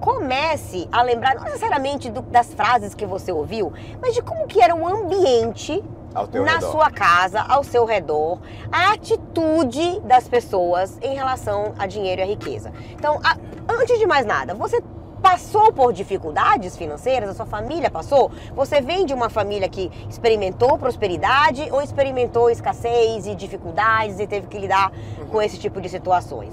[0.00, 4.60] Comece a lembrar, não necessariamente do- das frases que você ouviu, mas de como que
[4.60, 5.82] era o ambiente
[6.14, 6.70] na redor.
[6.70, 8.38] sua casa, ao seu redor,
[8.70, 12.72] a atitude das pessoas em relação a dinheiro e a riqueza.
[12.92, 13.36] Então, a-
[13.80, 14.82] antes de mais nada, você
[15.20, 18.30] passou por dificuldades financeiras, a sua família passou?
[18.54, 24.46] Você vem de uma família que experimentou prosperidade ou experimentou escassez e dificuldades e teve
[24.48, 24.92] que lidar
[25.32, 26.52] com esse tipo de situações?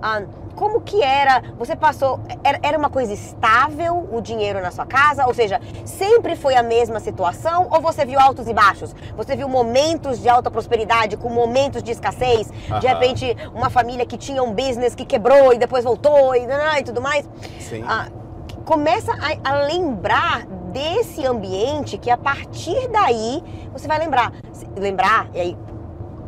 [0.00, 0.22] Ah,
[0.54, 1.42] como que era?
[1.58, 2.20] Você passou.
[2.62, 5.26] Era, uma coisa estável o dinheiro na sua casa?
[5.26, 7.68] Ou seja, sempre foi a mesma situação?
[7.70, 8.94] Ou você viu altos e baixos?
[9.16, 12.50] Você viu momentos de alta prosperidade com momentos de escassez?
[12.80, 16.46] De repente, uma família que tinha um business que quebrou e depois voltou e,
[16.78, 17.28] e tudo mais?
[17.60, 17.84] Sim.
[17.86, 18.08] Ah,
[18.64, 24.32] começa a, a lembrar desse ambiente que a partir daí você vai lembrar.
[24.76, 25.56] Lembrar, e aí.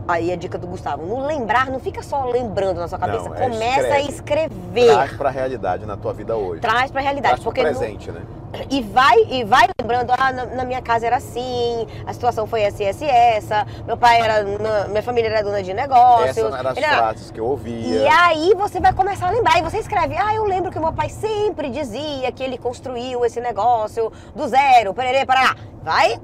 [0.06, 3.36] Aí a dica do Gustavo, não lembrar, não fica só lembrando na sua cabeça, Não,
[3.36, 4.52] é começa a escreve.
[4.52, 4.92] escrever.
[4.92, 6.60] Traz para a realidade na tua vida hoje.
[6.60, 8.20] Traz pra realidade, Traz porque presente, né?
[8.70, 12.60] E vai, e vai lembrando, ah, na, na minha casa era assim, a situação foi
[12.62, 16.28] essa, essa e essa, meu pai era, na- minha família era dona de negócios.
[16.36, 17.96] Essas eram as era- frases que eu ouvia.
[18.02, 20.92] E aí você vai começar a lembrar, e você escreve, ah, eu lembro que meu
[20.92, 25.56] pai sempre dizia que ele construiu esse negócio do zero, pererê, parará.
[25.82, 26.20] Vai,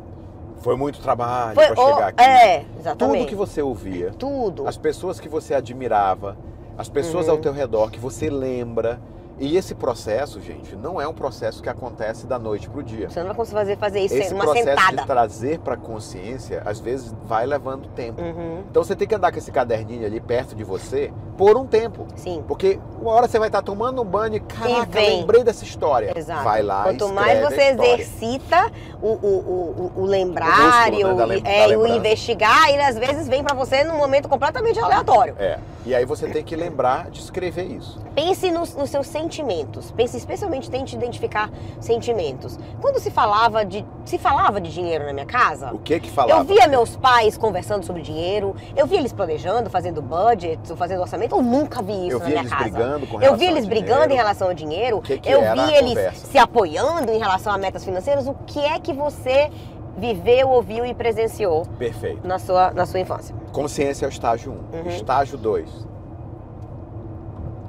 [0.60, 2.22] Foi muito trabalho para chegar aqui.
[2.22, 3.18] é, exatamente.
[3.18, 4.68] Tudo que você ouvia, Tudo.
[4.68, 6.36] as pessoas que você admirava,
[6.76, 7.32] as pessoas Uhum.
[7.32, 9.00] ao teu redor que você lembra.
[9.40, 13.08] E esse processo, gente, não é um processo que acontece da noite pro dia.
[13.08, 14.96] Você não vai conseguir fazer, fazer isso Esse processo sentada.
[14.98, 18.20] de trazer para consciência, às vezes vai levando tempo.
[18.20, 21.66] Uhum, Então você tem que andar com esse caderninho ali perto de você por um
[21.66, 22.06] tempo.
[22.16, 22.44] sim.
[22.46, 26.12] Porque uma hora você vai estar tomando um banho e, caraca, lembrei dessa história.
[26.14, 26.44] Exato.
[26.44, 30.98] Vai lá Quanto mais você exercita o, o, o, o- o lembrar O músculo, né,
[31.00, 34.78] e o- lem- é, o investigar, ele às vezes vem pra você num momento completamente
[34.78, 35.34] aleatório.
[35.38, 35.58] É.
[35.86, 37.98] E aí você tem que lembrar de escrever isso.
[38.14, 39.92] Pense nos, nos seus sentimentos.
[39.92, 41.48] Pense especialmente, tente identificar
[41.80, 42.58] sentimentos.
[42.80, 46.40] Quando se falava de se falava de dinheiro na minha casa, O que que falava?
[46.40, 51.36] eu via meus pais conversando sobre dinheiro, eu via eles planejando, fazendo budget, fazendo orçamento,
[51.36, 52.64] eu nunca vi isso Eu na minha eles casa.
[52.64, 55.74] brigando com Eu vi eles brigando em relação ao dinheiro, O que que eu vi
[55.74, 56.26] eles conversa?
[56.26, 58.26] se apoiando em relação a metas financeiras.
[58.26, 59.50] O que é que você
[59.96, 62.26] viveu, ouviu e presenciou Perfeito.
[62.26, 63.34] na sua, na sua infância?
[63.52, 64.76] Consciência é o estágio 1.
[64.78, 64.86] Uhum.
[64.88, 65.88] Estágio 2.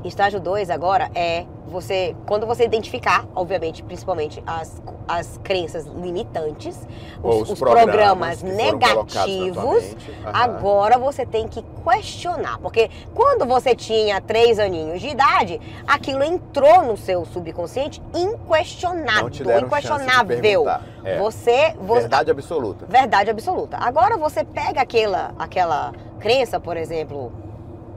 [0.04, 6.78] Estágio 2 agora é você, quando você identificar, obviamente, principalmente as, as crenças limitantes,
[7.24, 9.96] Ou os, os programas, tua negativos,
[10.34, 12.58] agora você tem que questionar.
[12.60, 19.30] Porque quando você tinha três aninhos de idade, aquilo entrou no seu subconsciente inquestionado,
[19.64, 20.66] inquestionável.
[21.04, 21.18] É.
[21.20, 22.86] Você, você Verdade absoluta.
[22.86, 23.78] Verdade absoluta.
[23.78, 27.32] Agora você pega aquela, aquela crença, por exemplo,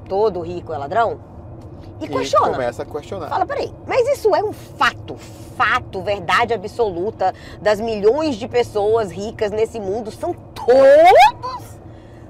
[0.09, 1.34] todo rico é ladrão,
[2.01, 2.51] e, E questiona.
[2.53, 3.29] começa a questionar.
[3.29, 5.17] Fala, peraí, mas isso é um fato,
[5.57, 10.75] fato, verdade absoluta das milhões de pessoas ricas nesse mundo são todos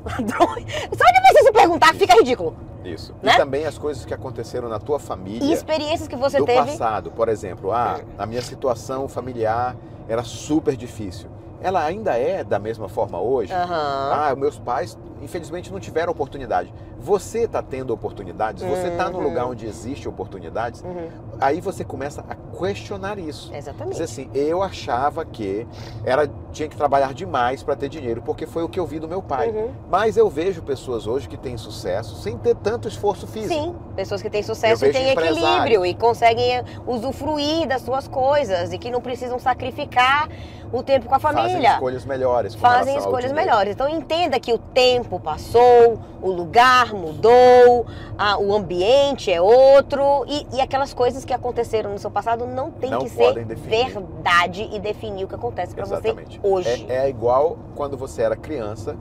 [0.05, 0.64] ladrões.
[0.92, 2.57] Só de você se perguntar fica ridículo.
[2.85, 3.14] Isso.
[3.22, 3.33] Né?
[3.33, 5.42] E também as coisas que aconteceram na tua família.
[5.48, 6.59] E experiências que você do teve.
[6.72, 9.74] passado, por exemplo, ah, a minha situação familiar
[10.07, 11.31] era super difícil.
[11.62, 13.50] Ela ainda é da mesma forma hoje?
[13.50, 14.11] Aham.
[14.12, 16.72] Ah, meus pais, infelizmente, não tiveram oportunidade.
[16.98, 19.20] Você está tendo oportunidades, você está Uhum.
[19.20, 21.08] lugar onde existe oportunidades, Uhum,
[21.40, 23.52] aí você começa a questionar isso.
[23.54, 23.92] Exatamente.
[23.92, 25.66] Dizer assim, eu achava que
[26.04, 29.08] era tinha que trabalhar demais para ter dinheiro, porque foi o que eu vi do
[29.08, 29.50] meu pai.
[29.50, 29.70] Uhum.
[29.90, 33.52] Mas eu vejo pessoas hoje que têm sucesso sem ter tanto esforço físico.
[33.52, 38.78] Sim, pessoas que têm sucesso e têm equilíbrio e conseguem usufruir das suas coisas e
[38.78, 40.28] que não precisam sacrificar
[40.72, 41.72] o tempo com a Fazem família.
[41.74, 42.54] escolhas melhores.
[42.54, 43.72] com Fazem escolhas melhores.
[43.74, 47.87] Então entenda que o tempo passou, o lugar mudou,
[48.18, 52.70] a- o ambiente é outro e, e aquelas coisas que aconteceram no seu passado não
[52.70, 53.90] tem Não que ser definir.
[53.92, 56.87] verdade e definir o que acontece pra você hoje.
[56.88, 58.96] É, é igual quando você era criança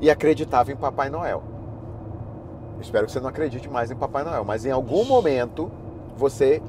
[0.00, 1.42] e acreditava em Papai Noel.
[2.80, 5.70] Espero que você não acredite mais em Papai Noel, mas em algum momento
[6.16, 6.62] você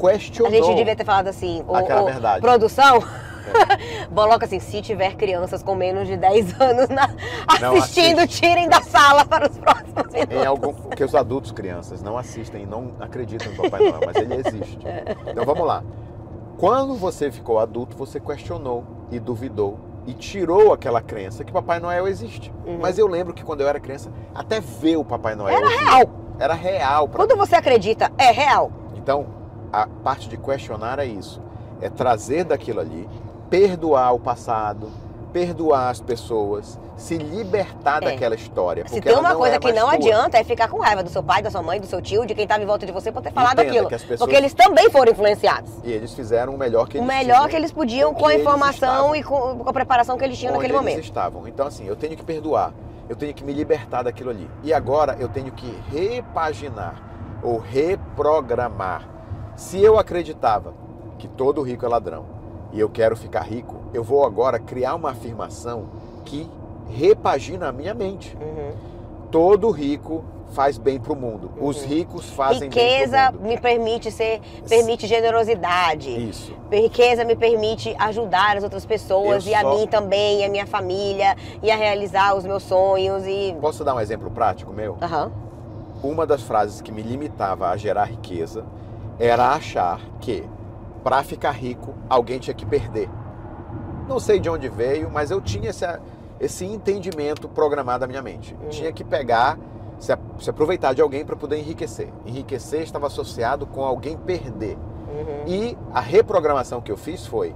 [0.00, 2.40] questionou A gente devia ter falado assim, o, aquela o- verdade.
[2.40, 3.02] produção,
[4.14, 7.10] coloca assim, se tiver crianças com menos de 10 anos na-
[7.46, 8.40] assistindo, assiste.
[8.42, 10.36] tirem da sala para os próximos minutos.
[10.36, 14.16] Em algum, porque os adultos crianças não assistem e não acreditam em Papai Noel, mas
[14.16, 14.78] ele existe.
[15.26, 15.82] Então vamos lá.
[16.58, 22.06] Quando você ficou adulto, você questionou e duvidou e tirou aquela crença que Papai Noel
[22.08, 22.52] existe.
[22.64, 22.78] Uhum.
[22.80, 26.10] Mas eu lembro que quando eu era criança, até ver o Papai Noel Era real.
[26.38, 28.70] Era real pra Quando você acredita, é real.
[28.94, 29.26] Então,
[29.72, 31.42] a parte de questionar é isso.
[31.80, 33.06] É trazer daquilo ali,
[33.50, 34.90] perdoar o passado,
[35.32, 38.06] perdoar as pessoas, se libertar É.
[38.10, 38.84] daquela história.
[38.86, 39.92] Se porque tem uma coisa é que não tua.
[39.94, 42.34] adianta é ficar com raiva do seu pai, da sua mãe, do seu tio, de
[42.34, 43.88] quem estava em volta de você por ter falado Entenda aquilo.
[43.90, 45.70] pessoas- Porque eles também foram influenciados.
[45.84, 48.34] E eles fizeram o melhor que O eles melhor tinham, que eles podiam com a
[48.34, 51.00] informação e com, a preparação que eles tinham naquele eles momento.
[51.00, 51.46] estavam.
[51.46, 52.72] Então, assim, eu tenho que perdoar.
[53.08, 54.50] Eu tenho que me libertar daquilo ali.
[54.64, 57.02] E agora eu tenho que repaginar
[57.42, 59.02] ou reprogramar.
[59.54, 60.74] Se eu acreditava
[61.18, 62.35] que todo rico é ladrão
[62.76, 65.84] e eu quero ficar rico, eu vou agora criar uma afirmação
[66.26, 66.46] que
[66.90, 68.36] repagina a minha mente.
[68.38, 68.72] Uhum.
[69.30, 71.50] Todo rico faz bem para o mundo.
[71.58, 71.88] Os Uhum.
[71.88, 73.48] ricos fazem Riqueza bem para o mundo.
[73.48, 76.10] me permite ser, permite generosidade.
[76.28, 76.52] Isso.
[76.70, 80.48] Riqueza me permite ajudar as outras pessoas Eu e a só- mim também, e a
[80.48, 83.56] minha família, e a realizar os meus sonhos e.
[83.60, 84.96] Posso dar um exemplo prático meu?
[85.02, 85.32] Aham.
[86.02, 88.64] uma das frases que me limitava a gerar riqueza
[89.18, 90.44] era achar que
[91.06, 93.08] para ficar rico alguém tinha que perder.
[94.08, 95.86] Não sei de onde veio, mas eu tinha esse,
[96.40, 98.56] esse entendimento programado na minha mente.
[98.60, 98.68] Uhum.
[98.70, 99.56] Tinha que pegar,
[100.00, 102.12] se, se aproveitar de alguém para poder enriquecer.
[102.26, 104.76] Enriquecer estava associado com alguém perder.
[104.76, 105.44] Uhum.
[105.46, 107.54] E a reprogramação que eu fiz foi: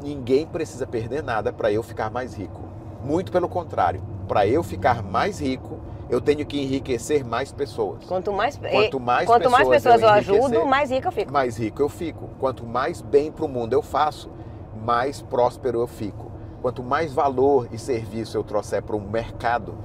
[0.00, 2.60] ninguém precisa perder nada para eu ficar mais rico.
[3.02, 8.04] Muito pelo contrário, para eu ficar mais rico, eu tenho que enriquecer mais pessoas.
[8.04, 11.32] Quanto mais, Quanto mais quanto mais pessoas eu, enriquecer, ajudo, mais rica eu fico.
[11.32, 12.28] mais rico eu fico.
[12.38, 14.30] Quanto mais bem para o mundo eu faço,
[14.84, 16.30] mais próspero eu fico.
[16.62, 19.76] Quanto mais valor e serviço eu trouxer para o mercado,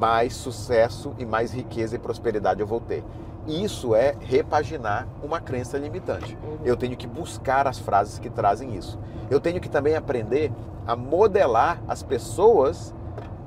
[0.00, 3.04] mais sucesso e mais riqueza e prosperidade eu vou ter.
[3.46, 6.36] Isso é repaginar uma crença limitante.
[6.64, 8.98] Eu tenho que buscar as frases que trazem isso.
[9.30, 10.52] Eu tenho que também aprender
[10.86, 12.94] a modelar as pessoas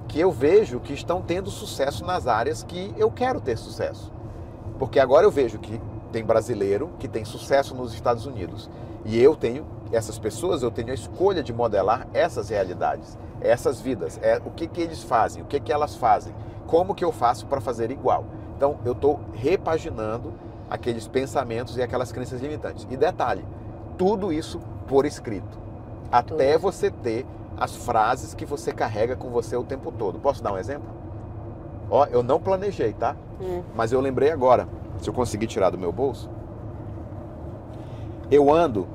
[0.08, 4.12] que eu vejo que estão tendo sucesso nas áreas que eu quero ter sucesso.
[4.78, 5.80] Porque agora eu vejo que
[6.12, 8.70] tem brasileiro que tem sucesso nos Estados Unidos.
[9.06, 14.20] E eu tenho, essas pessoas, eu tenho a escolha de modelar essas realidades, essas vidas.
[14.22, 16.34] É, o que, que eles fazem, o que, que elas fazem,
[16.68, 18.26] como que eu faço para fazer igual.
[18.58, 20.34] Então eu estou repaginando
[20.70, 22.88] aqueles pensamentos e aquelas crenças limitantes.
[22.90, 23.46] E detalhe,
[23.98, 25.60] tudo isso por escrito.
[26.12, 26.62] Até Tudo.
[26.62, 27.26] você ter
[27.58, 30.20] as frases que você carrega com você o tempo todo.
[30.20, 30.90] Posso dar um exemplo?
[31.90, 33.16] Ó, eu não planejei, tá?
[33.40, 33.62] Hum.
[33.76, 34.68] Mas eu lembrei agora,
[35.00, 36.30] se eu conseguir tirar do meu bolso.
[38.30, 38.88] Eu ando,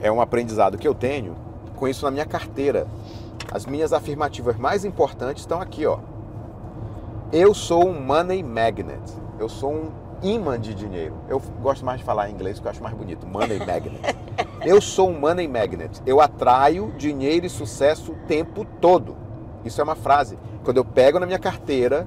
[0.00, 1.34] é um aprendizado que eu tenho,
[1.76, 2.86] com isso na minha carteira.
[3.50, 5.98] As minhas afirmativas mais importantes estão aqui, ó.
[7.32, 9.00] Eu sou um money magnet.
[9.38, 9.90] Eu sou um
[10.22, 11.14] imã de dinheiro.
[11.28, 13.26] Eu gosto mais de falar em inglês porque eu acho mais bonito.
[13.26, 14.16] Money magnet.
[14.64, 16.00] Eu sou um money magnet.
[16.06, 19.16] Eu atraio dinheiro e sucesso o tempo todo.
[19.64, 20.38] Isso é uma frase.
[20.64, 22.06] Quando eu pego na minha carteira,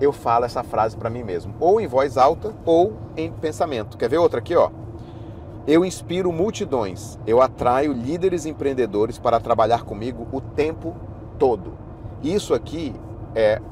[0.00, 3.96] eu falo essa frase para mim mesmo, ou em voz alta ou em pensamento.
[3.96, 4.70] Quer ver outra aqui, ó?
[5.64, 7.16] Eu inspiro multidões.
[7.24, 10.96] Eu atraio líderes empreendedores para trabalhar comigo o tempo
[11.38, 11.74] todo.
[12.20, 12.92] Isso aqui
[13.32, 13.62] é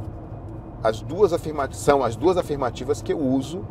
[0.85, 3.65] as duas afirmativas, são as duas afirmativas que eu uso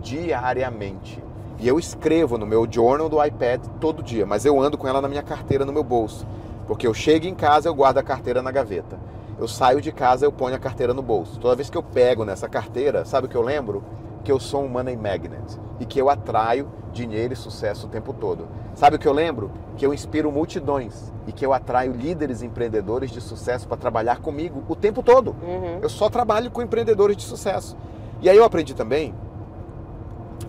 [0.00, 1.22] diariamente.
[1.60, 5.02] E eu escrevo no meu journal do iPad todo dia, mas eu ando com ela
[5.02, 6.26] na minha carteira no meu bolso.
[6.66, 8.98] Porque eu chego em casa, eu guardo a carteira na gaveta.
[9.38, 11.38] Eu saio de casa, eu ponho a carteira no bolso.
[11.38, 13.84] Toda vez que eu pego nessa carteira, sabe o que eu lembro?
[14.24, 18.14] Que eu sou um money magnet e que eu atraio dinheiro e sucesso o tempo
[18.14, 18.48] todo.
[18.74, 19.50] Sabe o que eu lembro?
[19.76, 24.62] Que eu inspiro multidões e que eu atraio líderes empreendedores de sucesso para trabalhar comigo
[24.66, 25.36] o tempo todo.
[25.42, 25.80] Uhum.
[25.82, 27.76] Eu só trabalho com empreendedores de sucesso.
[28.22, 29.14] E aí eu aprendi também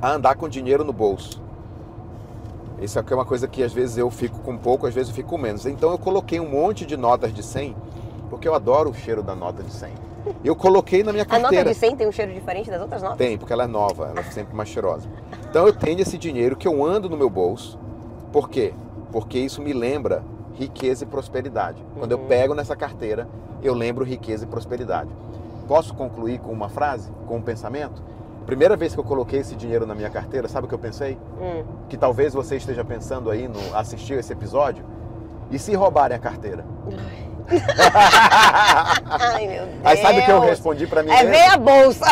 [0.01, 1.41] a andar com dinheiro no bolso.
[2.81, 5.15] Isso aqui é uma coisa que às vezes eu fico com pouco, às vezes eu
[5.15, 5.65] fico com menos.
[5.65, 7.75] Então eu coloquei um monte de notas de 100,
[8.29, 9.91] porque eu adoro o cheiro da nota de 100.
[10.43, 11.69] Eu coloquei na minha A nota carteira.
[11.69, 13.17] de 100 tem um cheiro diferente das outras notas?
[13.19, 15.07] Tem, porque ela é nova, ela é sempre mais cheirosa.
[15.49, 17.77] Então eu tenho esse dinheiro que eu ando no meu bolso.
[18.31, 18.73] Por quê?
[19.11, 20.23] Porque isso me lembra
[20.55, 21.83] riqueza e prosperidade.
[21.97, 22.27] Quando eu Uhum.
[22.27, 23.27] pego nessa carteira,
[23.61, 25.09] eu lembro riqueza e prosperidade.
[25.67, 28.01] Posso concluir com uma frase, com um pensamento?
[28.45, 31.17] Primeira vez que eu coloquei esse dinheiro na minha carteira, sabe o que eu pensei?
[31.39, 31.63] Hum.
[31.87, 34.83] Que talvez você esteja pensando aí no assistir esse episódio.
[35.51, 36.65] E se roubarem a carteira?
[39.09, 39.79] Ai, meu Deus.
[39.83, 41.31] Aí sabe o que eu respondi pra mim É mesmo?
[41.31, 42.05] ver a bolsa.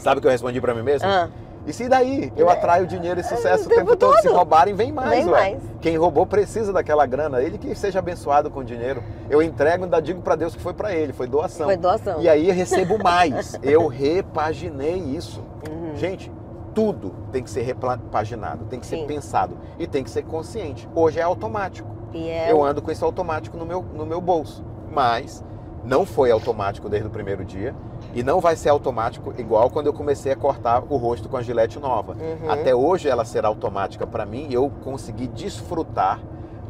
[0.00, 1.08] Sabe o que eu respondi pra mim mesmo?
[1.08, 1.28] Ah.
[1.66, 2.32] E se daí?
[2.36, 4.16] Eu atraio dinheiro e sucesso o tempo, tempo todo.
[4.16, 4.36] Se todo.
[4.36, 5.30] roubarem, vem mais, Vem ué.
[5.40, 5.62] mais.
[5.80, 7.42] Quem roubou precisa daquela grana.
[7.42, 9.02] Ele que seja abençoado com dinheiro.
[9.28, 11.66] Eu entrego e ainda digo pra Deus que foi pra ele, foi doação.
[11.66, 12.20] Foi doação.
[12.20, 13.58] E aí eu recebo mais.
[13.62, 15.42] Eu repaginei isso.
[15.68, 15.96] Uhum.
[15.96, 16.30] Gente,
[16.72, 19.06] tudo tem que ser repaginado, tem que ser Sim.
[19.06, 20.88] pensado e tem que ser consciente.
[20.94, 21.88] Hoje é automático.
[22.14, 24.64] É Eu ando com esse automático no meu, no meu bolso.
[24.90, 25.44] Mas
[25.84, 27.74] não foi automático desde o primeiro dia.
[28.16, 31.42] E não vai ser automático igual quando eu comecei a cortar o rosto com a
[31.42, 32.12] gilete nova.
[32.14, 32.50] Uhum.
[32.50, 36.18] Até hoje ela será automática para mim e eu consegui desfrutar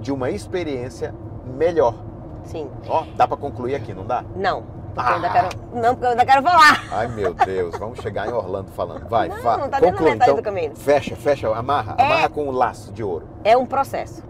[0.01, 1.15] de uma experiência
[1.57, 1.95] melhor.
[2.43, 2.69] Sim.
[2.89, 4.25] Ó, dá para concluir aqui, não dá?
[4.35, 4.65] Não.
[4.93, 5.33] Porque eu ainda Ah.
[5.33, 5.49] quero.
[5.73, 6.83] Não, porque eu ainda quero falar.
[6.91, 9.09] Ai meu Deus, vamos chegar em Orlando falando.
[9.09, 9.59] Vai, Não, fala.
[9.59, 10.35] não tá Conclui, metade então.
[10.37, 10.75] do caminho.
[10.75, 12.03] Fecha, fecha, amarra, É.
[12.05, 13.29] amarra com o laço de ouro.
[13.45, 14.21] É um processo.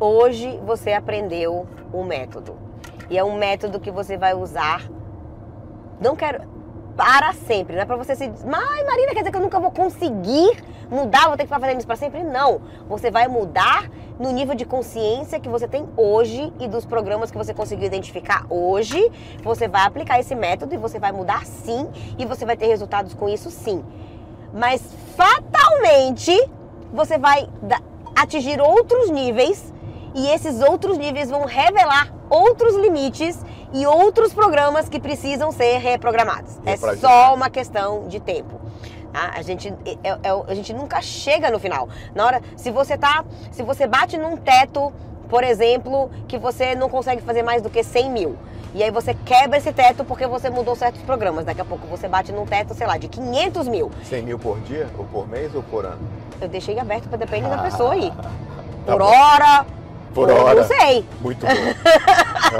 [0.00, 2.56] Hoje você aprendeu o método.
[3.08, 4.88] E é um método que você vai usar.
[6.00, 6.42] Não quero.
[6.96, 7.74] Para sempre.
[7.74, 8.28] Não é pra você se.
[8.44, 11.78] Mas, Marina, quer dizer que eu nunca vou conseguir mudar, vou ter que ficar fazendo
[11.78, 12.22] isso pra sempre?
[12.22, 12.60] Não.
[12.88, 17.38] Você vai mudar no nível de consciência que você tem hoje e dos programas que
[17.38, 19.10] você conseguiu identificar hoje.
[19.42, 21.88] Você vai aplicar esse método e você vai mudar sim.
[22.18, 23.84] E você vai ter resultados com isso sim.
[24.52, 24.82] Mas
[25.16, 26.32] fatalmente
[26.92, 27.48] você vai
[28.14, 29.72] atingir outros níveis
[30.14, 33.38] e esses outros níveis vão revelar outros limites
[33.72, 36.58] e outros programas que precisam ser reprogramados.
[36.66, 38.60] É só uma questão de tempo.
[39.12, 39.32] tá?
[39.36, 39.72] A, gente,
[40.04, 41.88] é- é- a gente nunca chega no final.
[42.14, 44.92] Na hora, se você tá, se você bate num teto,
[45.28, 48.36] por exemplo, que você não consegue fazer mais do que 100 mil
[48.72, 51.44] E aí você quebra esse teto porque você mudou certos programas.
[51.44, 53.90] Daqui a pouco você bate num teto, sei lá, de 500 mil.
[54.04, 55.98] 100 mil por dia, ou por mês, ou por ano?
[56.40, 58.12] Eu deixei aberto para depender da pessoa aí.
[58.86, 59.06] Tá Por bom.
[59.06, 59.66] hora.
[60.14, 60.60] Por ou hora.
[60.60, 61.04] Não sei.
[61.20, 61.52] Muito bom.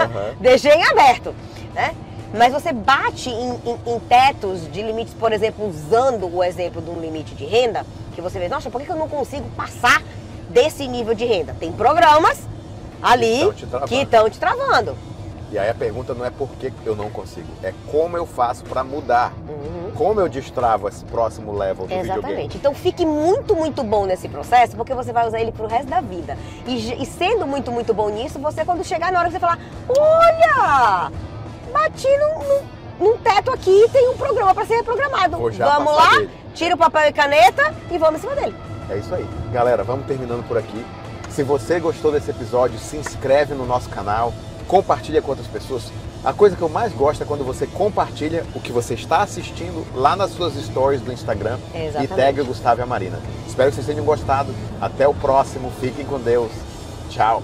[0.01, 0.35] Aham.
[0.41, 1.35] Deixei em aberto,
[1.75, 1.95] né?
[2.33, 6.89] Mas você bate em, em- em tetos de limites, por exemplo, usando o exemplo de
[6.89, 7.85] um limite de renda,
[8.15, 10.01] que você vê, nossa, por que eu não consigo passar
[10.49, 11.57] desse nível de renda?
[11.59, 12.39] Tem programas
[13.03, 13.51] ali
[13.89, 14.97] que estão te travando.
[15.53, 18.63] E aí a pergunta não é por que eu não consigo, é como eu faço
[18.65, 19.33] para mudar.
[19.49, 19.91] Uhum.
[19.97, 22.19] Como eu destravo esse próximo level do videogame.
[22.21, 22.57] Exatamente.
[22.57, 26.01] Então fique muito, muito bom nesse processo, porque você vai usar ele pro resto da
[26.01, 26.39] vida.
[26.67, 29.59] E, e sendo muito, muito bom nisso, você quando chegar na hora que você falar,
[29.89, 31.11] olha,
[31.73, 35.37] bati num, num- num teto aqui, tem um programa para ser reprogramado.
[35.37, 36.31] Vamos lá, dele.
[36.55, 38.55] tira o papel e caneta e vamos em cima dele.
[38.89, 39.27] É isso aí.
[39.53, 40.85] Galera, vamos terminando por aqui.
[41.29, 44.33] Se você gostou desse episódio, se inscreve no nosso canal,
[44.71, 45.91] compartilha com outras pessoas.
[46.25, 49.85] A coisa que eu mais gosto é quando você compartilha o que você está assistindo
[49.97, 52.13] lá nas suas stories do Instagram Exatamente.
[52.13, 53.19] e tag o Gustavo e a Marina.
[53.49, 54.55] Espero que vocês tenham gostado.
[54.81, 55.73] Até o próximo.
[55.81, 56.53] Fiquem com Deus.
[57.09, 57.43] Tchau.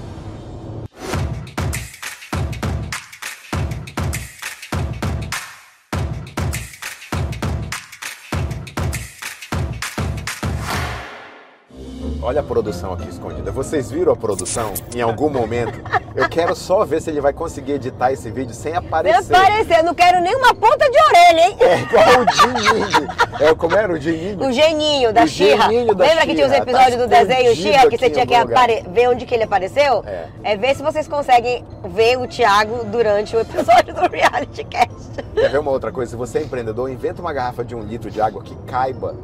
[12.27, 13.53] Olha a produção aqui escondida.
[13.53, 15.79] Vocês viram a produção em algum momento?
[16.13, 19.33] Eu quero só ver se ele vai conseguir editar esse vídeo sem aparecer.
[19.33, 21.57] aparecer, não quero nenhuma ponta de orelha, hein?
[21.61, 23.09] É igual o Jininho.
[23.39, 24.45] É, como era o Jininho?
[24.45, 25.69] O geninho da Xirra.
[25.69, 29.09] Lembra que tinha os episódios tá do desenho Xirra que você tinha que apare- ver
[29.09, 30.05] onde que ele apareceu?
[30.43, 30.57] É.
[30.57, 35.23] ver se vocês conseguem ver o Thiago durante o episódio do Reality Cast.
[35.33, 36.11] Quer ver uma outra coisa?
[36.11, 39.15] Se você é empreendedor, inventa uma garrafa de um litro de água que caiba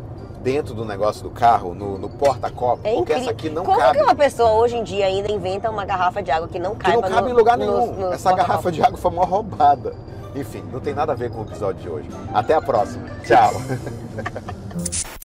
[0.42, 3.98] dentro do negócio do carro, no, no porta-copo, É porque essa aqui não Como cabe.
[3.98, 6.85] que uma pessoa hoje em dia ainda inventa uma garrafa de água que não Que
[6.85, 7.92] caiba não cabe no- em lugar nenhum.
[7.94, 9.94] nos Essa garrafa de água foi uma roubada.
[10.35, 12.09] Enfim, não tem nada a ver com o episódio de hoje.
[12.33, 13.05] Até a próxima.
[13.24, 13.52] Tchau.